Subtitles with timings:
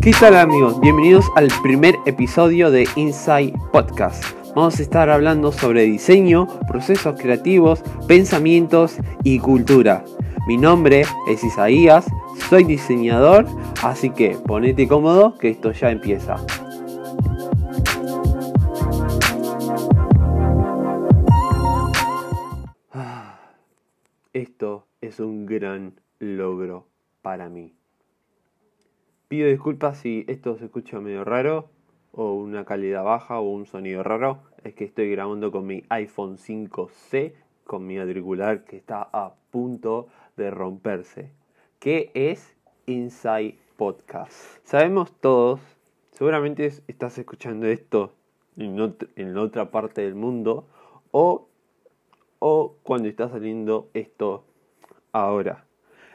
[0.00, 0.78] ¿Qué tal amigos?
[0.80, 4.24] Bienvenidos al primer episodio de Inside Podcast.
[4.54, 10.04] Vamos a estar hablando sobre diseño, procesos creativos, pensamientos y cultura.
[10.46, 12.06] Mi nombre es Isaías,
[12.48, 13.46] soy diseñador,
[13.82, 16.36] así que ponete cómodo que esto ya empieza.
[24.34, 26.86] Esto es un gran logro
[27.22, 27.72] para mí.
[29.28, 31.70] Pido disculpas si esto se escucha medio raro
[32.12, 34.42] o una calidad baja o un sonido raro.
[34.64, 37.32] Es que estoy grabando con mi iPhone 5C
[37.64, 41.30] con mi auricular que está a punto de romperse.
[41.78, 42.54] ¿Qué es
[42.86, 44.32] Inside Podcast?
[44.64, 45.60] Sabemos todos,
[46.10, 48.12] seguramente estás escuchando esto
[48.56, 50.66] en, en otra parte del mundo
[51.10, 51.48] o,
[52.46, 54.44] o cuando está saliendo esto
[55.12, 55.64] ahora.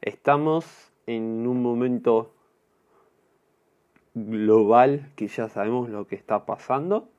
[0.00, 0.64] Estamos
[1.06, 2.32] en un momento
[4.14, 7.10] global que ya sabemos lo que está pasando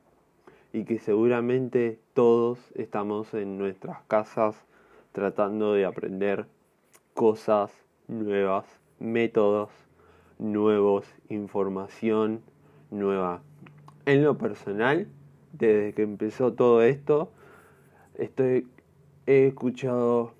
[0.73, 4.65] y que seguramente todos estamos en nuestras casas
[5.11, 6.47] tratando de aprender
[7.13, 7.71] cosas
[8.07, 8.65] nuevas,
[8.97, 9.69] métodos
[10.39, 12.41] nuevos, información
[12.89, 13.43] nueva.
[14.07, 15.07] En lo personal,
[15.53, 17.29] desde que empezó todo esto,
[18.17, 18.67] estoy,
[19.27, 20.33] he escuchado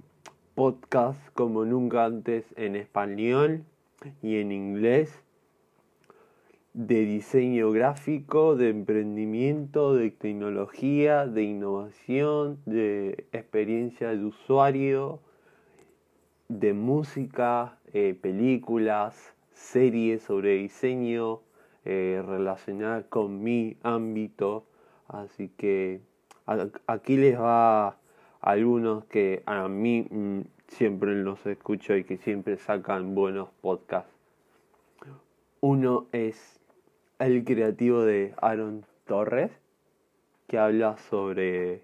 [0.54, 3.66] podcasts como nunca antes en español
[4.22, 5.22] y en inglés
[6.74, 15.20] de diseño gráfico, de emprendimiento, de tecnología, de innovación, de experiencia de usuario,
[16.48, 21.42] de música, eh, películas, series sobre diseño
[21.86, 24.66] eh, relacionadas con mi ámbito.
[25.08, 26.02] Así que
[26.88, 27.98] aquí les va
[28.46, 34.12] algunos que a mí mm, siempre los escucho y que siempre sacan buenos podcasts.
[35.62, 36.60] Uno es
[37.18, 39.52] el creativo de Aaron Torres,
[40.48, 41.84] que habla sobre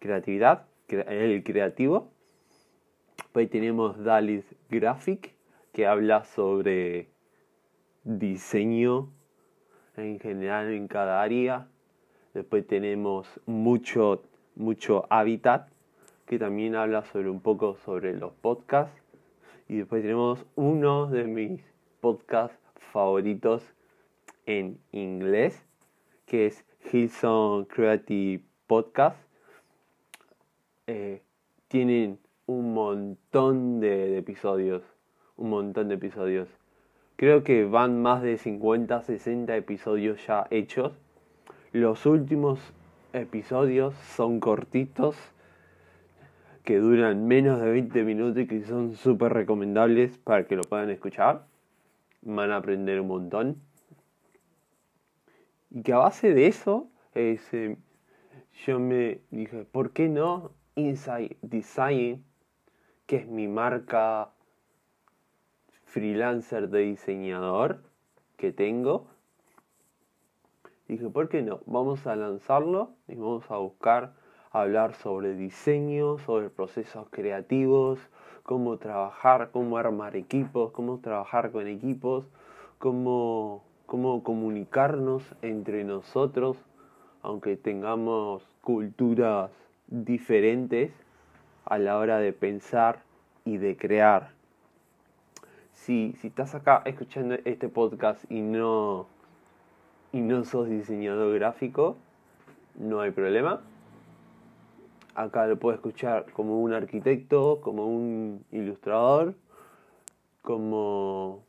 [0.00, 2.10] creatividad, el creativo.
[3.16, 5.34] Después tenemos Dalis Graphic,
[5.72, 7.10] que habla sobre
[8.02, 9.08] diseño
[9.96, 11.68] en general en cada área.
[12.34, 14.24] Después tenemos mucho,
[14.54, 15.68] mucho Habitat,
[16.26, 19.00] que también habla sobre un poco sobre los podcasts.
[19.68, 21.62] Y después tenemos uno de mis
[22.00, 22.58] podcasts
[22.92, 23.62] favoritos
[24.46, 25.64] en inglés,
[26.26, 29.16] que es Hilson Creative Podcast.
[30.86, 31.22] Eh,
[31.68, 34.82] tienen un montón de, episodios,
[35.36, 36.48] un montón de episodios.
[37.14, 40.92] Creo que van más de 50, 60 episodios ya hechos.
[41.72, 42.58] Los últimos
[43.12, 45.16] episodios son cortitos,
[46.64, 50.90] que duran menos de 20 minutos y que son súper recomendables para que lo puedan
[50.90, 51.46] escuchar.
[52.22, 53.56] Van a aprender un montón.
[55.70, 57.38] Y que a base de eso, eh,
[58.66, 62.24] yo me dije, ¿por qué no Inside Design,
[63.06, 64.30] que es mi marca
[65.84, 67.82] freelancer de diseñador
[68.36, 69.08] que tengo?
[70.90, 71.60] Dije, ¿por qué no?
[71.66, 74.12] Vamos a lanzarlo y vamos a buscar
[74.50, 78.00] hablar sobre diseño, sobre procesos creativos,
[78.42, 82.24] cómo trabajar, cómo armar equipos, cómo trabajar con equipos,
[82.78, 86.56] cómo cómo comunicarnos entre nosotros,
[87.22, 89.52] aunque tengamos culturas
[89.86, 90.90] diferentes
[91.66, 93.04] a la hora de pensar
[93.44, 94.30] y de crear.
[95.72, 99.06] Si, si estás acá escuchando este podcast y no,
[100.12, 101.96] y no sos diseñador gráfico,
[102.76, 103.60] no hay problema.
[105.14, 109.34] Acá lo puedo escuchar como un arquitecto, como un ilustrador,
[110.42, 111.44] como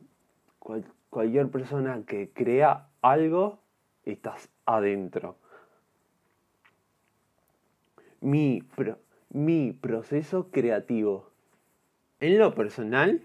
[1.10, 3.58] cualquier persona que crea algo,
[4.04, 5.36] estás adentro.
[8.20, 8.62] Mi,
[9.30, 11.30] mi proceso creativo.
[12.20, 13.22] En lo personal,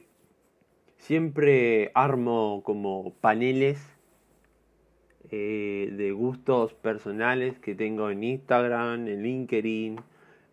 [0.98, 3.97] siempre armo como paneles
[5.32, 10.00] eh, de gustos personales que tengo en Instagram, en LinkedIn.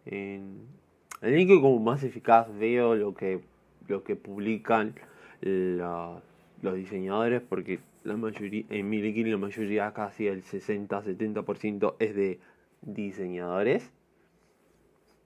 [0.06, 0.74] En,
[1.22, 3.40] LinkedIn como más eficaz veo lo que,
[3.88, 4.94] lo que publican
[5.40, 6.22] los
[6.62, 12.40] los diseñadores porque la mayoría, en mi LinkedIn la mayoría, casi el 60-70% es de
[12.82, 13.92] diseñadores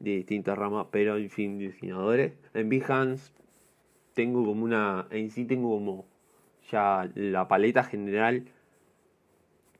[0.01, 2.33] de distintas ramas, pero en fin, diseñadores.
[2.55, 3.33] En Behance
[4.15, 6.07] tengo como una, en sí tengo como
[6.71, 8.45] ya la paleta general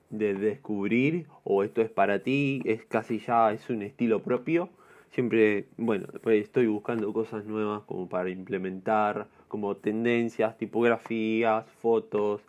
[0.09, 4.69] de descubrir o esto es para ti, es casi ya es un estilo propio.
[5.11, 12.41] Siempre, bueno, pues estoy buscando cosas nuevas como para implementar, como tendencias, tipografías, fotos,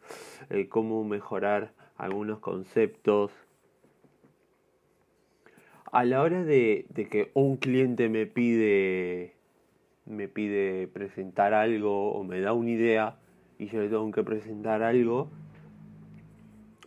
[0.51, 3.33] eh, cómo mejorar algunos conceptos.
[5.93, 9.35] A la hora de, de que un cliente me pide
[10.07, 13.17] me pide presentar algo o me da una idea
[13.59, 15.31] y yo le tengo que presentar algo,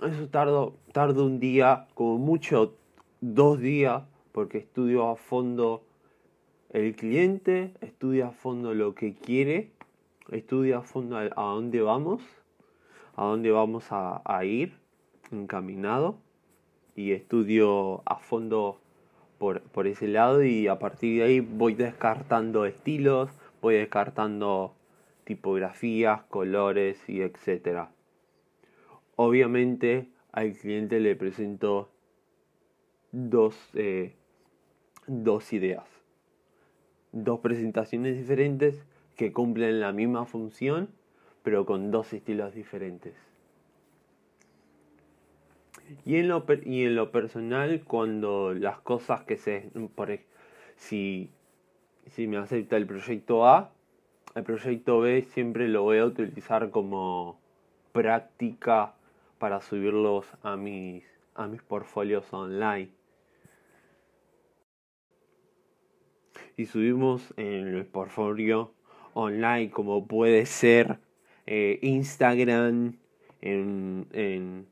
[0.02, 2.76] eso tardo, tardo un día, como mucho
[3.22, 5.84] dos días, porque estudio a fondo
[6.72, 9.72] el cliente, estudio a fondo lo que quiere,
[10.32, 12.22] estudio a fondo a, dónde vamos,
[13.16, 14.74] a dónde vamos a, a ir
[15.32, 16.18] encaminado
[16.96, 18.80] y estudio a fondo
[19.38, 23.30] por, por ese lado y a partir de ahí voy descartando estilos,
[23.62, 24.74] voy descartando
[25.26, 27.92] tipografías, colores y etcétera.
[29.16, 31.90] Obviamente al cliente le presento
[33.12, 34.16] dos, eh,
[35.08, 35.88] dos ideas,
[37.12, 40.90] dos presentaciones diferentes que cumplen la misma función
[41.44, 43.14] pero con dos estilos diferentes.
[46.06, 49.70] Y en lo, y en lo personal, cuando las cosas que se...
[50.76, 51.30] Si,
[52.08, 53.72] si me acepta el proyecto A,
[54.34, 57.40] el proyecto B siempre lo voy a utilizar como
[57.92, 58.96] práctica
[59.44, 61.04] para subirlos a mis,
[61.36, 62.92] a mis portfolios online.
[66.56, 68.74] Y subimos en el portfolio
[69.14, 70.98] online como puede ser
[71.46, 72.96] eh, Instagram,
[73.42, 74.66] en, en,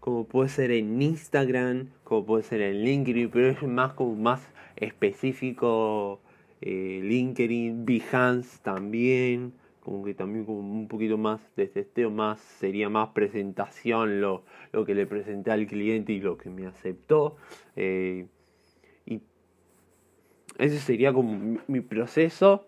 [0.00, 4.40] como puede ser en Instagram, como puede ser en LinkedIn, pero es más como más
[4.76, 6.22] específico
[6.62, 12.88] eh, LinkedIn, Behance también como que también como un poquito más de testeo, más sería
[12.88, 14.42] más presentación lo,
[14.72, 17.36] lo que le presenté al cliente y lo que me aceptó.
[17.76, 18.26] Eh,
[19.06, 19.20] y
[20.58, 22.66] ese sería como mi proceso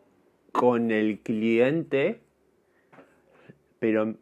[0.53, 2.21] con el cliente,
[3.81, 4.15] pero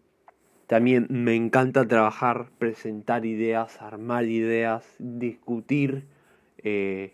[0.67, 6.07] también me encanta trabajar, presentar ideas, armar ideas, discutir
[6.63, 7.13] eh,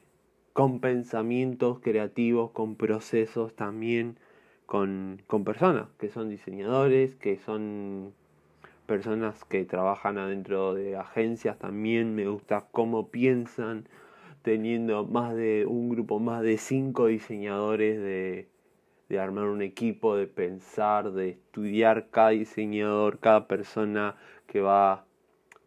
[0.53, 4.17] con pensamientos creativos, con procesos también
[4.67, 8.15] con, personas que son diseñadores, que son
[8.87, 13.89] personas que trabajan adentro de agencias también, me gusta cómo piensan,
[14.43, 18.49] teniendo más de un grupo, más de cinco diseñadores, de,
[19.09, 24.17] de armar un equipo, de pensar, de estudiar cada diseñador, cada persona
[24.47, 25.05] que va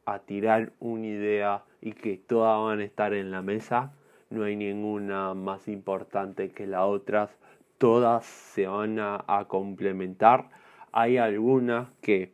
[0.06, 3.94] a tirar una idea y que todas van a estar en la mesa.
[4.30, 7.30] No hay ninguna más importante que la otra
[7.78, 10.50] todas se van a, complementar.
[10.92, 12.34] Hay algunas que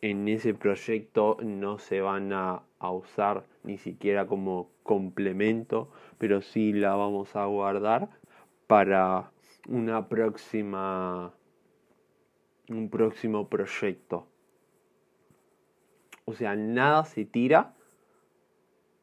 [0.00, 6.94] en ese proyecto no se van a, usar ni siquiera como complemento, pero sí la
[6.94, 8.10] vamos a guardar
[8.68, 9.32] para
[9.66, 11.34] una próxima
[12.68, 14.26] un próximo proyecto.
[16.24, 17.74] O sea, nada se tira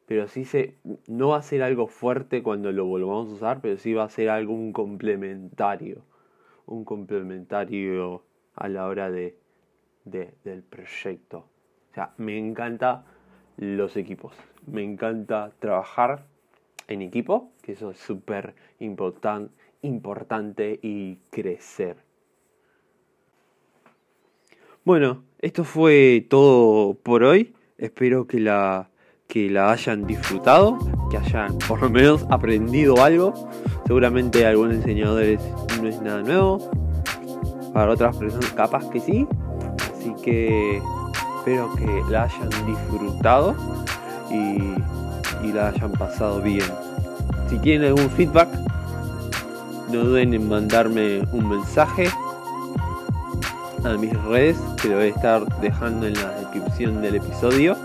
[0.06, 3.78] pero sí se, no va a ser algo fuerte cuando lo volvamos a usar, pero
[3.78, 6.02] sí va a ser algo un complementario,
[6.66, 8.22] un complementario
[8.54, 9.36] a la hora de,
[10.04, 11.38] del proyecto.
[11.90, 13.04] O sea, me encanta
[13.56, 14.34] los equipos,
[14.66, 16.26] me encanta trabajar
[16.88, 18.54] en equipo, que eso es súper
[19.80, 21.96] importante y crecer.
[24.84, 27.54] Bueno, esto fue todo por hoy.
[27.78, 28.90] Espero que la
[29.28, 30.78] que la hayan disfrutado,
[31.10, 33.34] que hayan por lo menos aprendido algo.
[33.86, 35.40] Seguramente algunos diseñadores
[35.80, 36.70] no es nada nuevo,
[37.72, 39.26] para otras personas capaz que sí.
[39.92, 40.80] Así que
[41.38, 43.54] espero que la hayan disfrutado
[44.30, 44.74] y,
[45.46, 46.64] y la hayan pasado bien.
[47.48, 48.48] Si tienen algún feedback,
[49.92, 52.08] no duden en mandarme un mensaje
[53.84, 57.76] a mis redes, que lo voy a estar dejando en la descripción del episodio.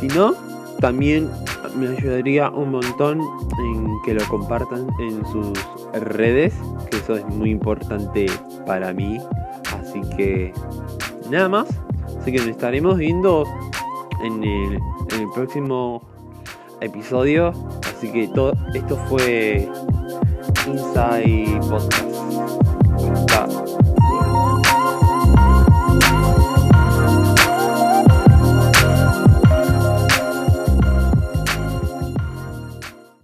[0.00, 0.34] Si no,
[0.80, 1.30] también
[1.76, 5.52] me ayudaría un montón en que lo compartan en sus
[5.92, 6.54] redes,
[6.90, 8.26] que eso es muy importante
[8.66, 9.18] para mí.
[9.78, 10.52] Así que
[11.30, 11.68] nada más.
[12.18, 13.44] Así que nos estaremos viendo
[14.24, 14.74] en el,
[15.12, 16.02] en el próximo
[16.80, 17.52] episodio.
[17.94, 19.68] Así que todo esto fue
[20.66, 22.19] Inside Podcast.